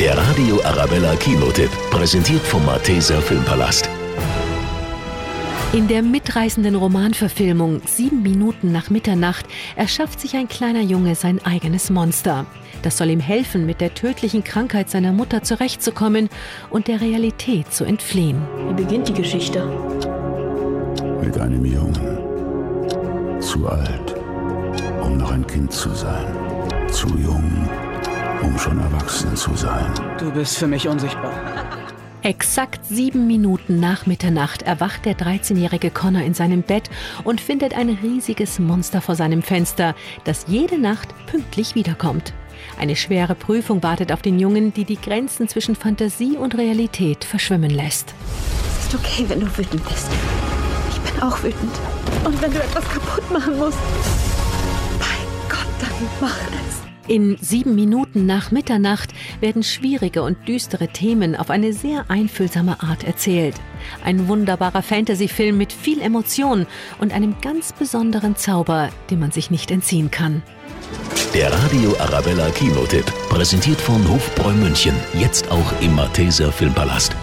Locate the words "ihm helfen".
13.10-13.66